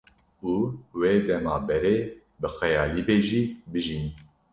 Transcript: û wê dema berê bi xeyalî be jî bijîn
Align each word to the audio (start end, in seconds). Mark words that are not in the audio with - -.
û 0.51 0.53
wê 0.99 1.13
dema 1.27 1.57
berê 1.67 1.97
bi 2.41 2.49
xeyalî 2.57 3.01
be 3.07 3.17
jî 3.27 3.41
bijîn 3.71 4.05